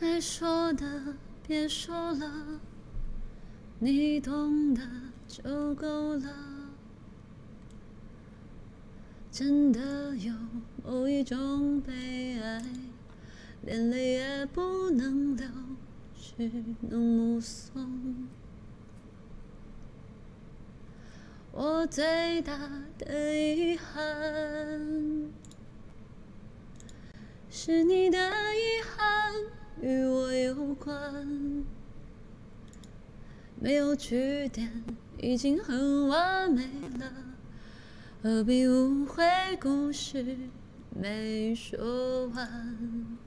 [0.00, 2.60] 该说的别说了，
[3.80, 4.80] 你懂得
[5.26, 6.30] 就够了。
[9.30, 10.32] 真的有
[10.84, 12.64] 某一种悲哀，
[13.62, 15.46] 连泪也不能流，
[16.16, 18.28] 只能目送。
[21.50, 22.56] 我最大
[22.98, 25.32] 的遗憾，
[27.50, 28.18] 是你的
[28.54, 29.34] 遗憾
[29.80, 31.64] 与我有关，
[33.60, 34.84] 没有句点
[35.18, 36.64] 已经很完美
[36.98, 37.12] 了，
[38.22, 39.24] 何必误会
[39.60, 40.36] 故事
[40.90, 43.18] 没说完？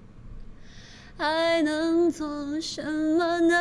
[1.17, 3.55] 还能做什么呢？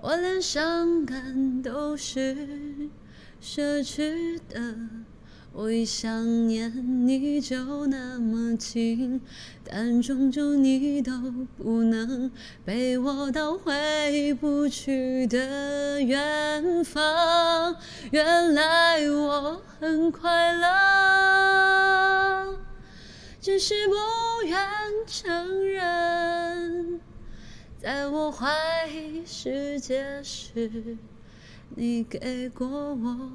[0.00, 2.34] 我连伤感都是
[3.40, 4.76] 奢侈的，
[5.56, 9.20] 我一想念你就那么近，
[9.62, 11.12] 但终究你都
[11.56, 12.28] 不能
[12.66, 17.76] 陪我到回不去的远方。
[18.10, 22.58] 原来我很快乐，
[23.40, 23.94] 只是不
[24.48, 24.58] 愿
[25.06, 27.00] 承认。
[27.78, 28.52] 在我怀
[28.88, 30.98] 疑世界时，
[31.76, 33.30] 你给过我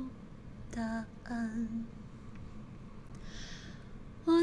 [0.69, 1.85] 答案。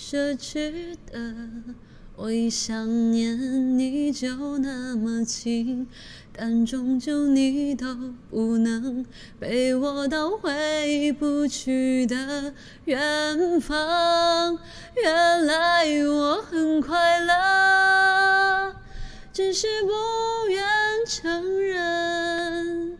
[0.00, 1.34] 奢侈的。
[2.16, 5.86] 我一想念你就那么近，
[6.32, 9.04] 但终究你都不能
[9.38, 12.54] 陪我到回不去的
[12.86, 14.58] 远方。
[14.96, 18.74] 原来我很快乐，
[19.34, 20.64] 只是不愿
[21.06, 22.98] 承认。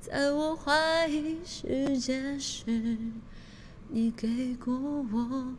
[0.00, 2.96] 在我怀疑世界时，
[3.88, 4.72] 你给过
[5.12, 5.54] 我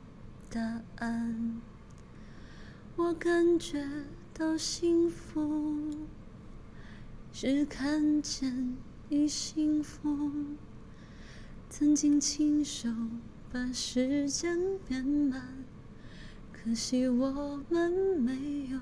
[0.53, 1.61] 答案。
[2.97, 3.87] 我感觉
[4.33, 5.89] 到幸福，
[7.31, 8.75] 只看见
[9.07, 10.29] 你幸福。
[11.69, 12.89] 曾经亲手
[13.49, 15.63] 把时间变慢，
[16.51, 18.77] 可惜我们没有